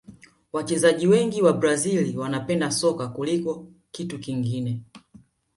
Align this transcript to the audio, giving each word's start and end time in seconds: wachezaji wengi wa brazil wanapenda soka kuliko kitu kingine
wachezaji 0.53 1.07
wengi 1.07 1.41
wa 1.41 1.53
brazil 1.53 2.17
wanapenda 2.17 2.71
soka 2.71 3.07
kuliko 3.07 3.67
kitu 3.91 4.19
kingine 4.19 4.81